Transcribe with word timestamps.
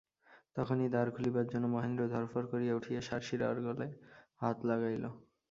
তখনই 0.55 0.87
দ্বার 0.89 1.07
খুলিবার 1.15 1.45
জন্য 1.51 1.65
মহেন্দ্র 1.75 2.03
ধড়ফড় 2.13 2.47
করিয়া 2.51 2.73
উঠিয়া 2.75 3.01
শার্শির 3.01 3.41
অর্গলে 3.43 3.87
হাত 4.41 4.57
লাগাইল। 4.69 5.03